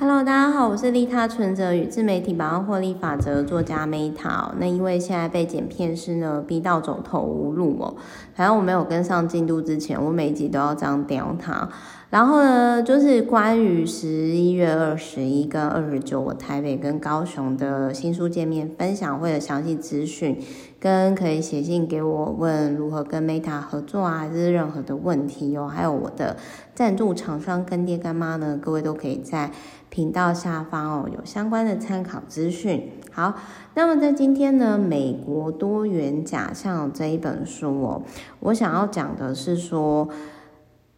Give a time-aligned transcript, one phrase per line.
[0.00, 4.50] Hello，大家好，我是利他存折与自媒体百万获利法则作家 Meta。
[4.58, 7.94] 那因为现在被剪片师呢逼到走投无路哦，
[8.32, 11.68] 反正我没有跟上进度之前，我每一集都要这样刁他。
[12.10, 20.36] 然后呢，就是关于十一月二十一跟二十九，我台北跟高雄的新书见面分享会的详细资讯，
[20.80, 26.36] 跟可以写信给我问如何跟 Meta 合作啊，还是任何的问题哦，还有我的
[26.74, 29.52] 赞助厂商干爹干妈呢，各位都可以在
[29.88, 32.90] 频道下方哦有相关的参考资讯。
[33.12, 33.34] 好，
[33.74, 38.02] 那么在今天呢，美国多元假象这一本书哦，
[38.40, 40.08] 我想要讲的是说。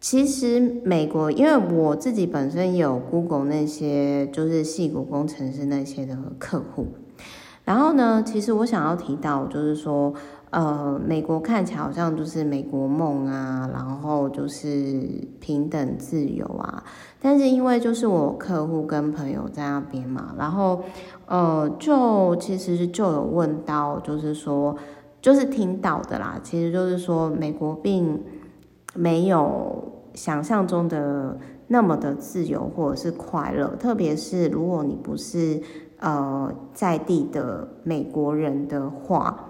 [0.03, 6.87] 其实美国，因为我自己本身有 Google 那些就是矽谷工程师那些的客户，
[7.63, 10.13] 然后呢，其实我想要提到就是说，
[10.49, 15.07] 呃，美国看起来好像就是美国梦啊，然后就是
[15.39, 16.83] 平等自由啊，
[17.21, 20.83] 但是因为就是我客户跟朋友在那边嘛，然后
[21.27, 24.75] 呃，就其实就有问到，就是说，
[25.21, 28.21] 就是听到的啦，其实就是说美国并
[28.95, 29.92] 没有。
[30.13, 35.61] 想象中的那么的自由或者是快乐，特别是如果你不是
[35.99, 39.49] 呃在地的美国人的话，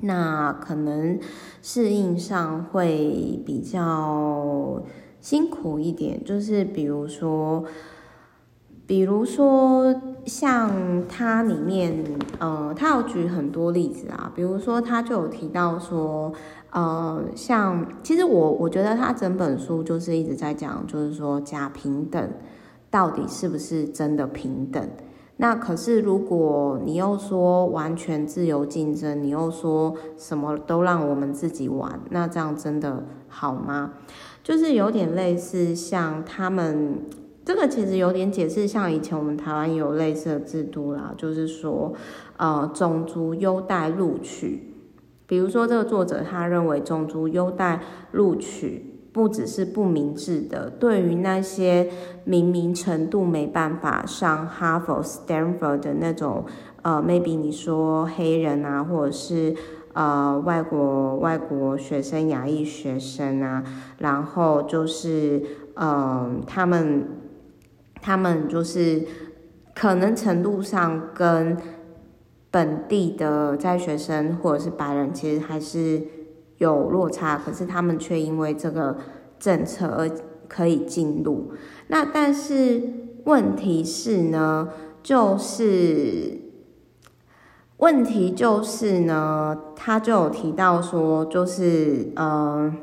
[0.00, 1.18] 那可能
[1.62, 4.82] 适应上会比较
[5.20, 6.22] 辛苦一点。
[6.24, 7.64] 就是比如说，
[8.86, 9.94] 比如说
[10.26, 12.04] 像它里面，
[12.38, 16.32] 呃，它有举很多例子啊，比如说它就有提到说。
[16.70, 22.30] 呃，像其实我我觉得他整本书就是一直在讲，就是说假平等
[22.90, 24.88] 到底是不是真的平等？
[25.38, 33.94] 那可是如果你又说完全自由竞争，你又说什么都让我们自己玩，那这样真的好吗？
[34.44, 36.98] 就是有点类似像他们
[37.44, 41.94] 这个其实有点解释，像以前我们台湾有类似的制度啦，就是说
[42.36, 44.69] 呃种族优待录取。
[45.30, 47.78] 比如说，这个作者他认为种族优待
[48.10, 51.88] 录取不只是不明智的，对于那些
[52.24, 56.44] 明明程度没办法上哈佛、Stanford 的那种，
[56.82, 59.54] 呃，maybe 你说黑人啊，或者是
[59.92, 63.62] 呃外国外国学生、亚裔学生啊，
[63.98, 65.40] 然后就是
[65.76, 67.06] 嗯、他们
[68.02, 69.06] 他们就是
[69.76, 71.56] 可能程度上跟。
[72.50, 76.02] 本地的在学生或者是白人，其实还是
[76.58, 78.96] 有落差，可是他们却因为这个
[79.38, 80.10] 政策而
[80.48, 81.52] 可以进入。
[81.86, 82.82] 那但是
[83.22, 84.68] 问题是呢，
[85.00, 86.40] 就是
[87.76, 92.74] 问题就是呢，他就有提到说，就是呃，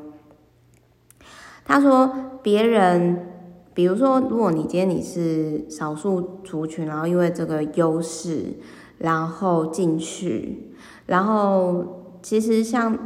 [1.65, 2.09] 他说
[2.41, 3.27] 别人，
[3.73, 8.53] 比如说，如果你今天你是少数族群，然后因为这个优势。
[8.97, 10.73] 然后进去，
[11.05, 12.97] 然后其实像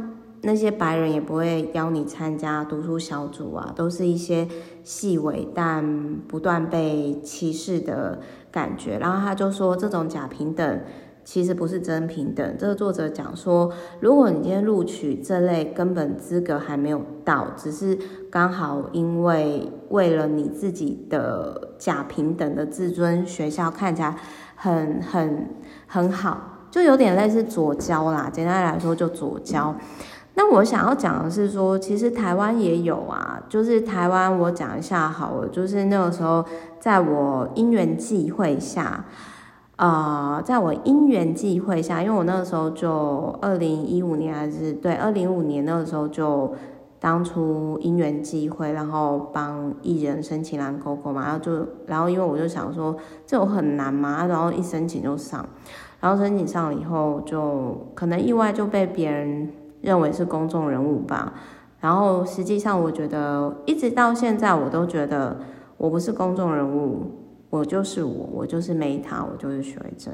[0.42, 4.48] 那些白人也不会邀你参加读书小组啊，都是一些
[4.82, 8.20] 细微但不断被歧视的
[8.50, 8.98] 感觉。
[8.98, 10.80] 然后他就说，这种假平等
[11.24, 12.56] 其实不是真平等。
[12.58, 13.70] 这个作者讲说，
[14.00, 17.96] 如果你今天录取这类根本资格还没有到，只是
[18.28, 24.16] 刚好因为为了你自己的假平等的自尊，学校看起来。
[24.62, 25.48] 很很
[25.88, 26.38] 很好，
[26.70, 28.30] 就有点类似左交啦。
[28.32, 29.74] 简单来说，就左交。
[30.34, 33.42] 那我想要讲的是说，其实台湾也有啊。
[33.48, 35.48] 就是台湾，我讲一下好了。
[35.48, 36.44] 就是那个时候，
[36.78, 39.04] 在我因缘际会下，
[39.74, 46.54] 啊、呃，在我因缘际会下，因为我那个时候就二零一五年还是对二零一五年那个时候就。
[47.02, 52.96] 当初因缘际会，然后帮艺人申请蓝勾勾嘛，然后就，然后因为我就想说，
[53.26, 55.44] 这种很难嘛，然后一申请就上，
[55.98, 61.34] 然后申请上了以后，就可能意外就被别人认为是公众人物吧，
[61.80, 65.36] 然后实际上我觉得一直到现在我都觉得
[65.78, 67.10] 我不是公众人物，
[67.50, 70.12] 我就是我，我就是 Meta，我就是徐慧珍。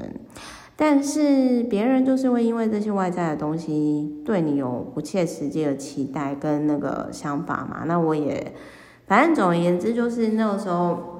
[0.81, 7.83] 但是别人就是会因为这些外在的东西对你有不切实际的期待跟那个想法嘛？
[7.85, 8.53] 那我也，
[9.05, 11.19] 反正总而言之，就是那个时候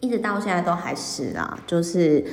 [0.00, 2.24] 一直到现在都还是啦，就是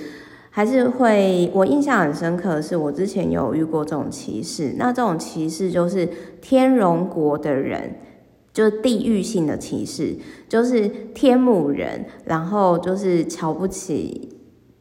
[0.51, 1.49] 还是会。
[1.55, 4.75] 我印象很深刻的是，我之前有遇过这种歧视。
[4.77, 6.07] 那这种歧视就是
[6.39, 7.95] 天龙国的人，
[8.53, 10.15] 就是地域性的歧视，
[10.47, 14.36] 就是天母人，然后就是瞧不起。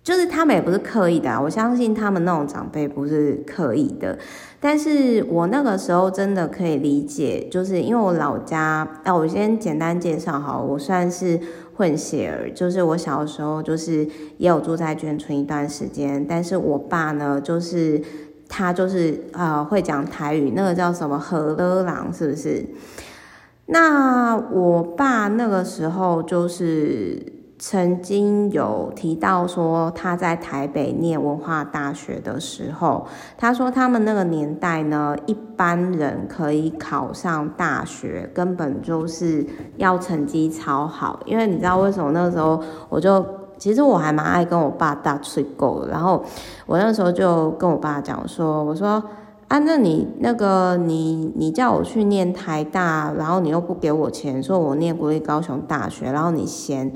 [0.06, 4.16] 就是他们也不是刻意的啊，我相信他们那种长辈不是刻意的，
[4.60, 11.40] 但是我那个时候真的可以理解，就是因为我老家，那我先简单介绍哈，我算是
[11.74, 14.06] 混血儿，就是我小的时候就是
[14.38, 18.00] 也有住在眷村一段时间，但是我爸呢，就是
[18.48, 22.64] 他就是呃会讲台语，那个叫什么河勒郎是不是？
[23.66, 27.34] 那我爸那个时候就是。
[27.58, 33.06] 曾经有提到说他在台北念文化大学的时候，
[33.38, 39.46] 他说他们那个年代呢，一般人可以考上大学，根本就是
[39.78, 41.18] 要成绩超好。
[41.24, 43.24] 因为你知道为什么那时候，我就
[43.56, 45.90] 其实我还蛮爱跟我爸大吹狗的。
[45.90, 46.22] 然后
[46.66, 49.02] 我那时候就跟我爸讲说，我说
[49.48, 56.92] 啊，那你那个你你叫我去念台大，然后你又不给我钱，说我念国立高雄大学，然后你嫌。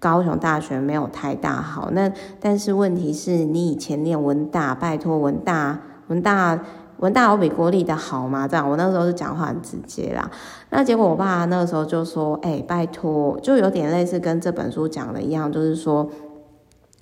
[0.00, 2.10] 高雄大学没有太大好，那
[2.40, 6.58] 但是问题是你以前念文大，拜托文大文大
[6.96, 8.48] 文大有比国立的好吗？
[8.48, 10.28] 这样我那时候是讲话很直接啦。
[10.70, 16.08] 那结果我爸那个时候就说：“哎、拜托，就有点类似跟这本书讲的一样，就是说。”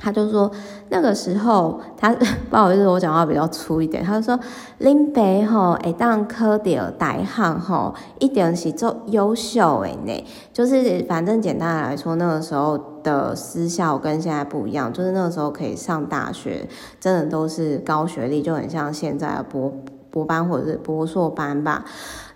[0.01, 0.49] 他就说
[0.91, 2.15] 那个时候他
[2.49, 4.05] 不好意思，我讲话比较粗一点。
[4.05, 4.39] 他就说
[4.79, 10.25] 林北吼，哎，当科的大汉吼，一定是做优秀诶呢。
[10.53, 16.69] 就是反正简单来说，那个时候的私校跟现在不一样，就是那个时候可以上大学，
[17.01, 19.73] 真的都是高学历，就很像现在的博
[20.11, 21.85] 博班或者是博硕班吧。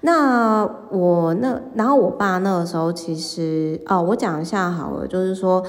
[0.00, 5.62] 那我那然后我爸那个时候其实哦，我讲一下好了，就是说。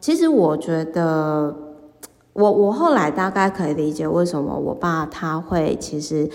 [0.00, 1.54] 其实我觉得，
[2.32, 6.30] 我我后来大概可以理解为什么我爸他会其实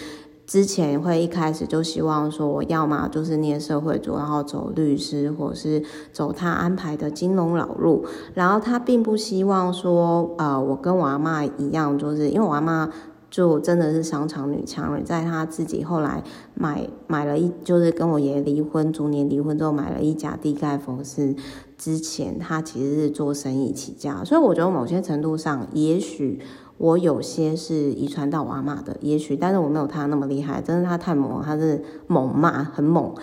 [0.45, 12.89] 之前会一开始就希望说，我要么就是念社会组，然后走律师，或者是走他安排的金融老路，然后他并不希望说，呃，我跟我阿妈一样，就是因为我阿妈。
[13.33, 16.23] 就真的是商场女强人，在她自己后来
[16.53, 21.35] 买买了一，就是跟我爷爷离婚，逐年离婚之后买了一家地盖佛寺
[21.83, 26.39] 之前，他其实是做生意起家，所以我觉得某些程度上，也许
[26.77, 33.13] 我有些是遗传到我阿妈的，也许，但是我没有他那么厉害，真的他太猛他，是猛骂，很猛。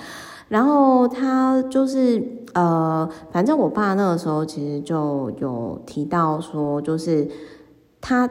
[0.48, 2.22] 然后他就是
[2.52, 7.26] 呃，反正我爸那个时候其实就有提到说，就是
[7.98, 8.28] 他。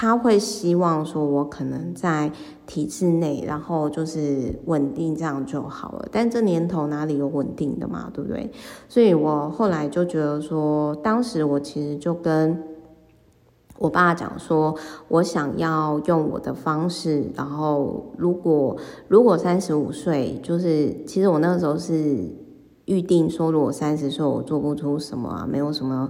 [0.00, 2.32] 他会希望说，我可能在
[2.66, 6.08] 体制内，然后就是稳定这样就好了。
[6.10, 8.50] 但这年头哪里有稳定的嘛，对不对？
[8.88, 12.62] 所以我后来就觉得说，当时我其实就跟
[13.76, 14.74] 我爸讲说，
[15.08, 22.26] 我想要用我的方式，然后如果如果三十五岁，就是其实我那个时候是
[22.86, 26.08] 预定说，如果三十岁我做不出什么啊，没有什么。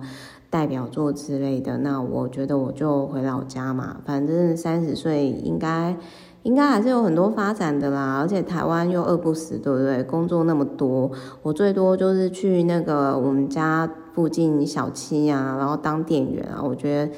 [0.50, 5.96] 代表作之类的，那我觉得我就回老家嘛，反正三十岁应该
[6.42, 10.02] 应该还是有很多发展的啦，而且台湾又饿不死，对不对？
[10.02, 11.08] 工作那么多，
[11.42, 16.60] 我最多就是去那个我们家附近小七啊，然后当店员啊。
[16.60, 17.12] 我觉得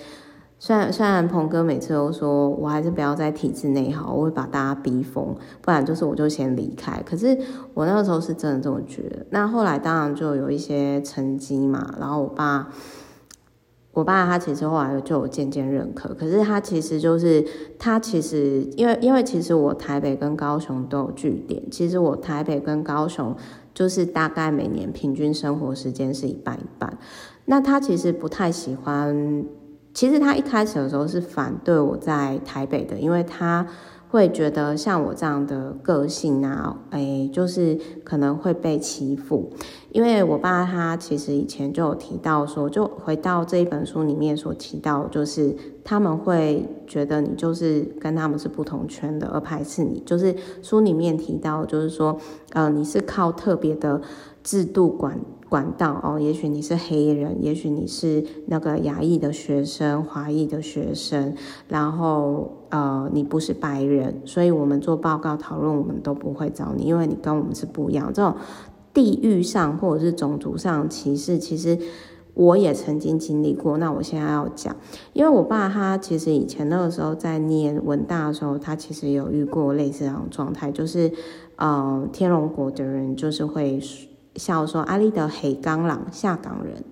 [0.59, 7.03] 虽然虽然鹏哥每次都说我还是不要在体制内好，我会把大家逼疯，不然就是我就先离开。
[7.07, 7.39] 可是
[7.73, 9.25] 我那个时候是真的这么觉得。
[9.31, 12.69] 那后来当然就有一些成绩嘛，然后我爸。
[13.93, 17.45] 我爸他其实后来就有渐渐认可，可是他其实就是
[17.79, 23.37] 他其实因为因为其实我台北跟高雄都有据点，其实我台北跟高雄
[23.75, 26.99] 就是大概每年平均生活时间是一半一半。
[27.45, 29.45] 那他其实不太喜欢，
[29.93, 33.67] 其实他一开始的时候是反对我在台北的，因为他。
[34.13, 39.49] 会觉得像我这样的个性啊，哎，就是可能会被欺负，
[39.91, 50.03] 因为我爸他其实以前就有提到说，就回到这一本书里面所提到，就是他们会觉得你就是跟他们是不同圈的，而排斥你。
[50.05, 52.19] 就是书里面提到，就是说，
[52.53, 53.99] 呃，你是靠特别的
[54.45, 55.19] 制度管。
[55.53, 61.35] 管道哦，也许你是黑人，也许你是那个亚裔的学生、华裔的学生，
[61.69, 68.11] 然后呃，你不是白人，所以我们做报告讨论，我们都不会找你，因为你跟我们是不一样。
[68.15, 68.35] 这种
[68.95, 71.79] 地域上或者是种族上歧视，其实
[72.33, 73.77] 我也曾经经历过。
[73.77, 74.75] 那我现在要讲，
[75.13, 81.13] 因为我爸他其实以前那个时候在念文大的时候，他其实有遇过类似这种状态，就是
[81.57, 83.79] 呃，天龙国的人就是会。
[84.37, 86.85] 笑说阿里的黑钢狼下岗人，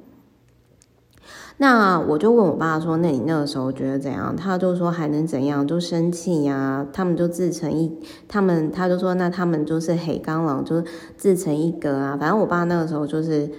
[1.59, 5.67] 那我就问我爸说：“那你那个时候觉得怎样？”他就说：“还能怎样？
[5.67, 10.83] 就生气呀、他们就自成一，他们他就说那他们就是黑钢狼，就
[11.17, 12.17] 自成一格啊！
[12.19, 13.51] 反正我爸那个时候就是，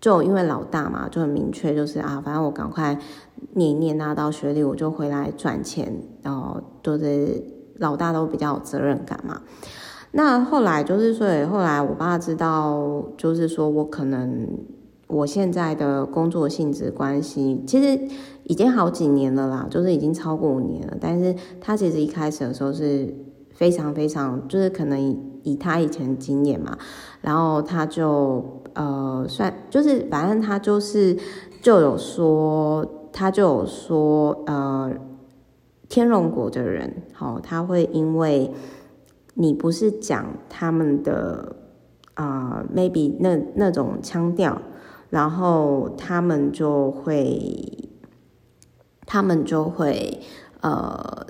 [0.00, 2.98] 就因为老大嘛，就很明确，就是啊，反正我赶快
[3.54, 7.42] 念一念拿到学历，我就回来赚钱，然后就是
[7.78, 9.42] 老大都比较有责任感嘛。”
[10.12, 14.48] 那后来就是，所以后来我爸知道，就是说我可能
[15.08, 18.00] 我现在的工作性质关系，其实
[18.44, 20.96] 已经好几年了啦，就是已经超过五年了。
[21.00, 23.12] 但是他其实一开始的时候是
[23.52, 24.98] 非常非常，就是可能
[25.42, 26.78] 以，他以前经验嘛，
[27.20, 28.44] 然后他就
[28.74, 31.16] 呃算就是反正他就是
[31.60, 34.90] 就有说，他就有说呃
[35.88, 38.50] 天龙国的人，好、哦，他会因为
[39.36, 41.56] 你不是讲他们的
[42.14, 44.60] 啊、maybe 那那种腔调。
[45.08, 47.88] 然后他们就会，
[49.06, 50.20] 他们就会，
[50.60, 51.24] 呃，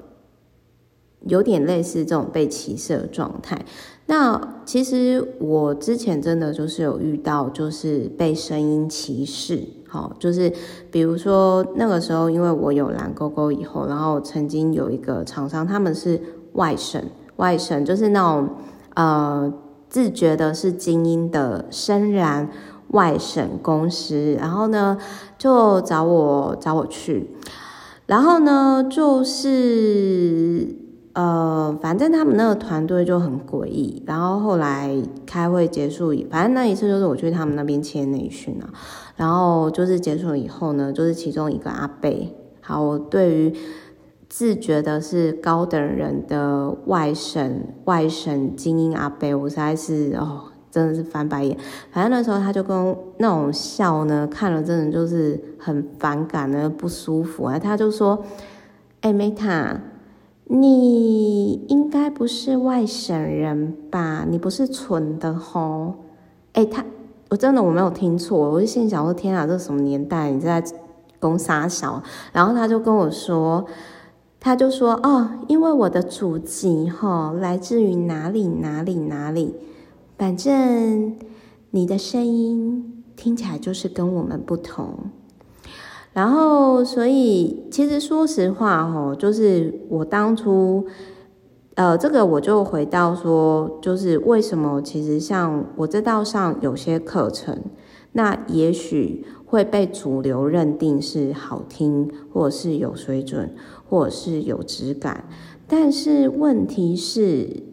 [1.20, 3.66] 有点类似这种被歧视的状态。
[4.06, 9.62] 那其实我之前真的就是有遇到，就是被声音歧视。
[9.86, 10.50] 好，就是
[10.90, 16.18] 比如说那个时候，因为我有蓝勾勾以后，然后曾经有一个厂商，他们是
[16.54, 17.04] 外省，
[17.36, 18.48] 外省就是那种
[18.94, 19.52] 呃
[19.88, 22.50] 自觉的是精英的深蓝。
[22.90, 24.96] 外省公司，然后呢，
[25.36, 27.32] 就找我找我去，
[28.06, 30.68] 然后呢，就是
[31.12, 34.04] 呃，反正他们那个团队就很诡异。
[34.06, 38.70] 然后后来开会结束，反正那一次就是我去他们那边签内训啊。
[39.16, 43.52] 然后就是结束以后呢，就是其中一个阿贝，好，我对于
[44.36, 50.42] 自觉的是高等人的外省外省精英阿伯，我实在是哦。
[50.70, 51.56] 真的是翻白眼，
[51.90, 57.58] 反正那时候他就跟那种笑呢，看了真的就是很反感呢，不舒服啊。
[57.58, 58.22] 他就说
[59.00, 59.78] ：“哎，Meta，
[60.44, 64.26] 你应该不是外省人吧？
[64.28, 65.94] 你不是蠢的吼？”
[66.52, 66.84] 哎，他
[67.30, 70.30] 我真的我没有听错，我就心想说：“天啊，这什么年代？
[70.30, 70.62] 你在
[71.18, 72.02] 攻杀小？”
[72.34, 73.64] 然后他就跟我说，
[74.46, 79.56] 他就说：“哦，因为我的祖籍哈来自于哪里哪里哪里。”
[80.16, 81.16] 反正
[81.72, 85.10] 你的声音听起来就是跟我们不同，
[86.12, 90.86] 然后所以其实说实话哦，就是我当初，
[91.74, 97.60] 呃，这个我就回到说，就是为什么其实像我这道上有些课程，
[98.12, 103.52] 那也许会被主流认定是好听，或者是有水准，
[103.88, 105.24] 或者是有质感，
[105.66, 107.64] 但是问题是。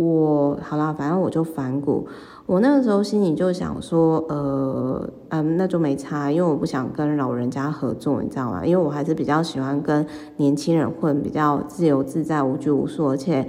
[0.00, 2.06] 我好啦，反正我就反骨。
[2.46, 8.64] 我那个时候心里就想说，呃，嗯，那就没差，因为我不想跟老人家合作，你知道吗？
[8.64, 13.08] 因为我还是比较喜欢跟年轻人混，比较自由自在、无拘无束。
[13.08, 13.48] 而且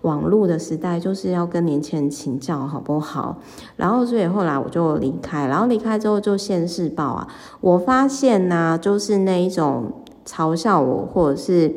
[0.00, 3.36] 网络的时代就是要跟年轻人请教，好不好？
[3.76, 7.28] 然后所以后来我就离开，然后离开之后就现世报啊，
[7.60, 9.92] 我发现呢、就是那一种
[10.24, 11.72] 嘲笑我，或者是。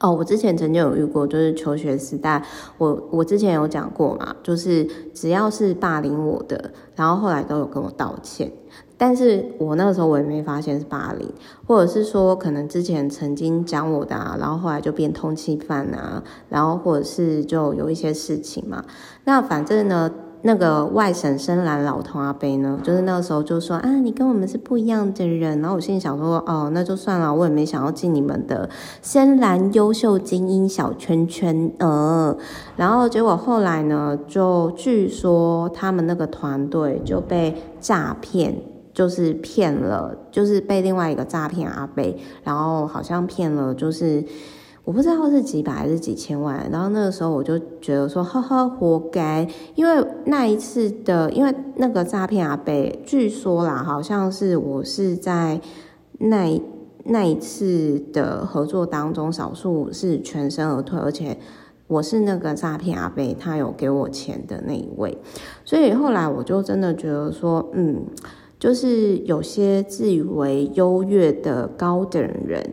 [0.00, 2.42] 哦，我之前曾经有遇过，就是求学时代，
[2.78, 8.50] 我我之前有讲过嘛，就是只要是霸凌我的，然后后来都有跟我道歉，
[8.96, 11.28] 但是我那个时候我也没发现是霸凌，
[11.66, 18.82] 或者是说可能之前曾经讲我的啊，然后后来就变通缉犯啊，然后或者是就有一些事情嘛，
[19.24, 20.10] 那反正呢。
[20.42, 25.60] 那个外省深蓝老头阿伯呢，就是那个时候就说啊，你跟我们是不一样的人。
[25.60, 28.68] 然后我心里想说，哦，那就算了，我也没想要进你们的
[29.02, 31.70] 深蓝优秀精英小圈圈。
[31.78, 32.36] 呃，
[32.76, 38.54] 然后结果后来呢，就据说他们那个团队就被诈骗，
[38.94, 42.02] 就是骗了，就是被另外一个诈骗阿伯，
[42.42, 44.24] 然后好像骗了，就是。
[44.82, 52.72] 我不知道是几百还是几千万，然后那个时候我就觉得说，呵呵，活该，因为那一次的，因为那个诈骗阿伯，
[53.04, 55.60] 据说啦，好像是我是在
[56.18, 56.60] 那
[57.04, 61.38] 那一次的合作当中，少数是全身而退，而且
[61.86, 65.16] 我是那个诈骗阿伯，他有给我钱的那一位，
[65.64, 68.02] 所以后来我就真的觉得说，嗯，
[68.58, 72.64] 就是有些自以为优越的高等人。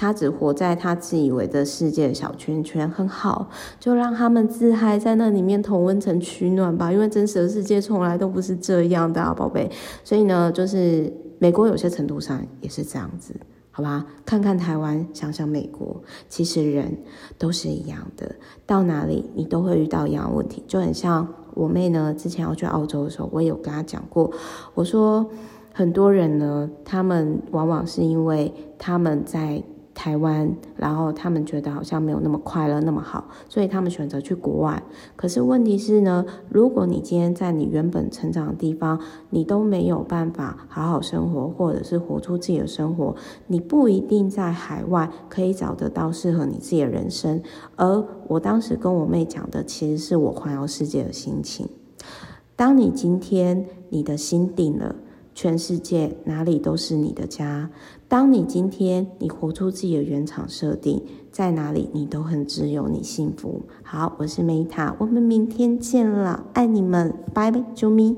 [0.00, 6.90] 他只活在他自以为的世界小圈圈，很好，就让他们自嗨在那里面同温层取暖吧。
[6.90, 9.70] 因为真实的世界从来都不是这样的啊，宝贝。
[10.02, 13.34] 所以呢，就是美国有些程度上也是这样子，
[13.70, 14.06] 好吧？
[14.24, 16.96] 看看台湾，想想美国，其实人
[17.36, 20.64] 都是一样的，到哪里你都会遇到一样问题。
[20.66, 24.32] 就很像我妹呢，之前要去澳洲的时候，我也有跟她讲过，
[24.72, 25.28] 我说
[25.74, 29.62] 很多人呢，他们往往是因为他们在。
[30.00, 34.82] 台湾，然后他们觉得好像没有那么快乐，那么好，所以他们选择去国外。
[35.14, 43.14] 可是问题是呢，如果你今天在你原本成长的地方，你都没有办法好好生活，或者是活出自己的生活，
[43.46, 47.42] 你不一定在海外可以找得到适合你自己的人生。
[47.76, 51.68] 而我当时跟我妹讲的，其实是我环游世界的心情。
[52.56, 54.96] 当你今天你的心定了，
[55.34, 57.68] 全世界哪里都是你的家。
[58.10, 61.00] 当你今天你活出自己的原厂设定，
[61.30, 63.62] 在哪里你都很自由，你幸福。
[63.84, 68.16] 好，我是梅塔我们明天见了，爱你们，拜拜，啾咪。